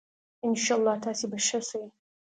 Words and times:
ان 0.45 0.53
شاءاللّه 0.63 0.95
تاسي 1.03 1.25
به 1.31 1.37
ښه 1.47 1.59
سئ 1.69 1.83